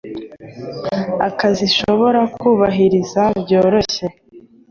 akazi 1.27 1.65
shobora 1.77 2.21
kubahiriza 2.39 3.21
byoroshye 3.43 4.05